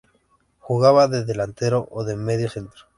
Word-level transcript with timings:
Jugaba 0.57 1.07
de 1.09 1.25
delantero 1.25 1.87
o 1.91 1.99
de 2.07 2.15
medio 2.15 2.49
centro. 2.55 2.85